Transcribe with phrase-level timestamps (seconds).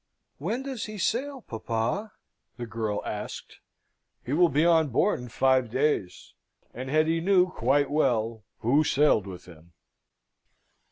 [0.39, 2.13] "When does he sail, papa?"
[2.57, 3.59] the girl asked.
[4.25, 6.33] "He will be on board in five days."
[6.73, 9.73] And Hetty knew quite well who sailed with him.